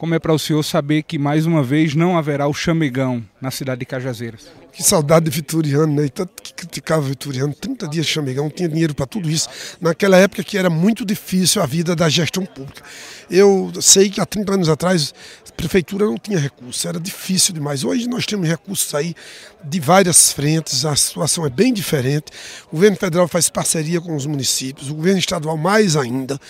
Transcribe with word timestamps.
Como 0.00 0.14
é 0.14 0.18
para 0.18 0.32
o 0.32 0.38
senhor 0.38 0.62
saber 0.62 1.02
que 1.02 1.18
mais 1.18 1.44
uma 1.44 1.62
vez 1.62 1.94
não 1.94 2.16
haverá 2.16 2.48
o 2.48 2.54
chamegão 2.54 3.22
na 3.38 3.50
cidade 3.50 3.80
de 3.80 3.84
Cajazeiras? 3.84 4.46
Que 4.72 4.82
saudade 4.82 5.26
de 5.26 5.30
Vitoriano, 5.30 5.92
né? 5.92 6.08
Tanto 6.08 6.42
que 6.42 6.54
criticava 6.54 7.02
Vitoriano, 7.02 7.52
30 7.52 7.86
dias 7.86 8.06
de 8.06 8.12
chamegão, 8.12 8.48
tinha 8.48 8.66
dinheiro 8.66 8.94
para 8.94 9.04
tudo 9.04 9.28
isso. 9.28 9.46
Naquela 9.78 10.16
época 10.16 10.42
que 10.42 10.56
era 10.56 10.70
muito 10.70 11.04
difícil 11.04 11.60
a 11.60 11.66
vida 11.66 11.94
da 11.94 12.08
gestão 12.08 12.46
pública. 12.46 12.82
Eu 13.30 13.70
sei 13.78 14.08
que 14.08 14.22
há 14.22 14.24
30 14.24 14.54
anos 14.54 14.68
atrás 14.70 15.12
a 15.46 15.52
prefeitura 15.52 16.06
não 16.06 16.16
tinha 16.16 16.38
recursos, 16.38 16.82
era 16.86 16.98
difícil 16.98 17.52
demais. 17.52 17.84
Hoje 17.84 18.08
nós 18.08 18.24
temos 18.24 18.48
recursos 18.48 18.94
aí 18.94 19.14
de 19.62 19.80
várias 19.80 20.32
frentes, 20.32 20.82
a 20.86 20.96
situação 20.96 21.44
é 21.44 21.50
bem 21.50 21.74
diferente. 21.74 22.32
O 22.68 22.76
governo 22.76 22.96
federal 22.96 23.28
faz 23.28 23.50
parceria 23.50 24.00
com 24.00 24.16
os 24.16 24.24
municípios, 24.24 24.88
o 24.88 24.94
governo 24.94 25.18
estadual 25.18 25.58
mais 25.58 25.94
ainda. 25.94 26.40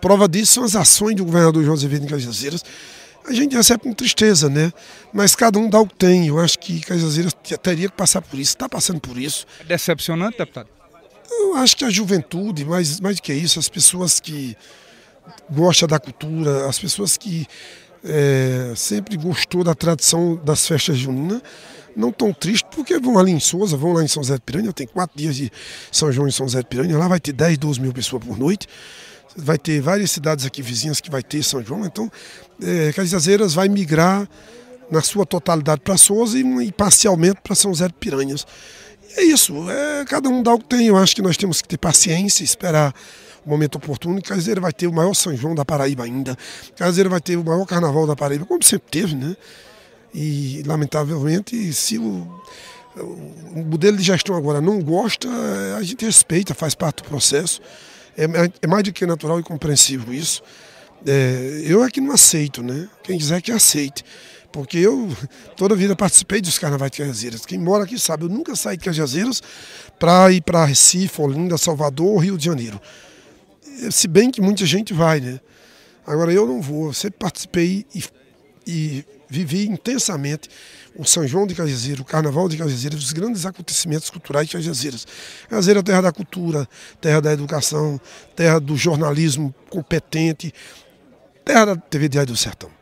Prova 0.00 0.28
disso 0.28 0.54
são 0.54 0.64
as 0.64 0.74
ações 0.74 1.14
do 1.14 1.24
governador 1.24 1.62
João 1.62 1.74
Azevedo 1.74 2.04
em 2.04 2.08
Cajazeiras 2.08 2.64
a 3.26 3.32
gente 3.32 3.56
recebe 3.56 3.82
com 3.82 3.92
tristeza, 3.92 4.48
né? 4.48 4.72
Mas 5.12 5.34
cada 5.34 5.58
um 5.58 5.68
dá 5.68 5.80
o 5.80 5.86
que 5.86 5.96
tem. 5.96 6.28
Eu 6.28 6.38
acho 6.38 6.58
que 6.58 6.80
Cajazeiras 6.80 7.32
teria 7.62 7.88
que 7.88 7.96
passar 7.96 8.22
por 8.22 8.38
isso, 8.38 8.50
está 8.50 8.68
passando 8.68 9.00
por 9.00 9.18
isso. 9.18 9.46
É 9.60 9.64
decepcionante, 9.64 10.38
deputado? 10.38 10.68
Eu 11.30 11.56
acho 11.56 11.76
que 11.76 11.84
a 11.84 11.90
juventude, 11.90 12.64
mais, 12.64 13.00
mais 13.00 13.16
do 13.16 13.22
que 13.22 13.32
isso, 13.32 13.58
as 13.58 13.68
pessoas 13.68 14.20
que 14.20 14.56
gostam 15.50 15.88
da 15.88 15.98
cultura, 15.98 16.68
as 16.68 16.78
pessoas 16.78 17.16
que 17.16 17.46
é, 18.04 18.72
sempre 18.76 19.16
gostou 19.16 19.64
da 19.64 19.74
tradição 19.74 20.36
das 20.44 20.66
festas 20.66 20.96
juninas, 20.96 21.42
não 21.96 22.12
tão 22.12 22.32
tristes 22.32 22.68
porque 22.70 22.98
vão 22.98 23.18
ali 23.18 23.32
em 23.32 23.40
Souza, 23.40 23.76
vão 23.76 23.92
lá 23.92 24.04
em 24.04 24.08
São 24.08 24.22
José 24.22 24.34
de 24.34 24.42
Piranha, 24.42 24.72
tem 24.72 24.86
quatro 24.86 25.18
dias 25.18 25.34
de 25.34 25.50
São 25.90 26.12
João 26.12 26.28
em 26.28 26.30
São 26.30 26.46
José 26.46 26.60
de 26.60 26.66
Piranha, 26.66 26.96
lá 26.96 27.08
vai 27.08 27.18
ter 27.18 27.32
10, 27.32 27.58
12 27.58 27.80
mil 27.80 27.92
pessoas 27.92 28.22
por 28.24 28.38
noite 28.38 28.68
vai 29.36 29.58
ter 29.58 29.80
várias 29.80 30.10
cidades 30.10 30.44
aqui 30.44 30.62
vizinhas 30.62 31.00
que 31.00 31.10
vai 31.10 31.22
ter 31.22 31.42
São 31.42 31.62
João, 31.62 31.84
então 31.84 32.10
é, 32.62 32.92
Cajazeiras 32.92 33.54
vai 33.54 33.68
migrar 33.68 34.28
na 34.90 35.02
sua 35.02 35.26
totalidade 35.26 35.80
para 35.80 35.96
Souza 35.96 36.38
e, 36.38 36.42
e 36.66 36.72
parcialmente 36.72 37.40
para 37.42 37.54
São 37.54 37.72
José 37.72 37.88
de 37.88 37.94
Piranhas. 37.94 38.46
E 39.16 39.20
é 39.20 39.24
isso, 39.24 39.70
é, 39.70 40.04
cada 40.04 40.28
um 40.28 40.42
dá 40.42 40.54
o 40.54 40.58
que 40.58 40.66
tem, 40.66 40.86
eu 40.86 40.96
acho 40.96 41.14
que 41.14 41.22
nós 41.22 41.36
temos 41.36 41.60
que 41.60 41.68
ter 41.68 41.78
paciência, 41.78 42.44
esperar 42.44 42.94
o 43.44 43.50
momento 43.50 43.76
oportuno, 43.76 44.18
e 44.18 44.22
Cajazeira 44.22 44.60
vai 44.60 44.72
ter 44.72 44.86
o 44.86 44.92
maior 44.92 45.14
São 45.14 45.34
João 45.36 45.54
da 45.54 45.64
Paraíba 45.64 46.04
ainda, 46.04 46.36
Cajazeira 46.76 47.08
vai 47.08 47.20
ter 47.20 47.36
o 47.36 47.44
maior 47.44 47.64
carnaval 47.64 48.06
da 48.06 48.14
Paraíba, 48.14 48.44
como 48.44 48.62
sempre 48.62 48.88
teve, 48.90 49.14
né? 49.14 49.36
E 50.14 50.62
lamentavelmente, 50.66 51.72
se 51.74 51.98
o, 51.98 52.26
o 52.96 53.64
modelo 53.66 53.96
de 53.96 54.02
gestão 54.02 54.34
agora 54.34 54.60
não 54.60 54.80
gosta, 54.80 55.28
a 55.76 55.82
gente 55.82 56.04
respeita, 56.04 56.54
faz 56.54 56.74
parte 56.74 57.02
do 57.02 57.08
processo. 57.08 57.60
É, 58.16 58.24
é 58.62 58.66
mais 58.66 58.82
do 58.82 58.92
que 58.92 59.04
natural 59.04 59.38
e 59.38 59.42
compreensível 59.42 60.12
isso. 60.12 60.42
É, 61.06 61.62
eu 61.64 61.84
é 61.84 61.90
que 61.90 62.00
não 62.00 62.12
aceito, 62.12 62.62
né? 62.62 62.88
Quem 63.02 63.18
quiser 63.18 63.40
que 63.42 63.52
aceite. 63.52 64.04
Porque 64.50 64.78
eu 64.78 65.08
toda 65.56 65.74
a 65.74 65.76
vida 65.76 65.94
participei 65.94 66.40
dos 66.40 66.58
carnavais 66.58 66.90
de 66.90 66.98
Cajazeiras. 66.98 67.44
Quem 67.44 67.58
mora 67.58 67.84
aqui 67.84 67.98
sabe, 67.98 68.24
eu 68.24 68.28
nunca 68.28 68.56
saí 68.56 68.76
de 68.76 68.84
Cajazeiras 68.84 69.42
para 69.98 70.32
ir 70.32 70.40
para 70.40 70.64
Recife, 70.64 71.20
Olinda, 71.20 71.58
Salvador, 71.58 72.18
Rio 72.22 72.38
de 72.38 72.44
Janeiro. 72.44 72.80
Se 73.90 74.08
bem 74.08 74.30
que 74.30 74.40
muita 74.40 74.64
gente 74.64 74.94
vai, 74.94 75.20
né? 75.20 75.38
Agora 76.06 76.32
eu 76.32 76.46
não 76.46 76.62
vou. 76.62 76.86
Eu 76.86 76.92
sempre 76.94 77.18
participei 77.18 77.84
e, 77.94 78.04
e 78.66 79.04
vivi 79.28 79.66
intensamente 79.66 80.48
o 80.94 81.04
São 81.04 81.26
João 81.26 81.46
de 81.46 81.54
Cajazeiras, 81.54 82.00
o 82.00 82.04
Carnaval 82.04 82.48
de 82.48 82.56
Cajazeiras, 82.56 83.00
os 83.00 83.12
grandes 83.12 83.44
acontecimentos 83.44 84.08
culturais 84.10 84.48
de 84.48 84.56
Cajazeiras. 84.56 85.06
Cajazeiras 85.48 85.82
é 85.82 85.84
terra 85.84 86.00
da 86.02 86.12
cultura, 86.12 86.68
terra 87.00 87.20
da 87.20 87.32
educação, 87.32 88.00
terra 88.34 88.58
do 88.58 88.76
jornalismo 88.76 89.54
competente, 89.68 90.52
terra 91.44 91.66
da 91.66 91.76
TV 91.76 92.08
Diário 92.08 92.32
do 92.32 92.36
Sertão. 92.36 92.76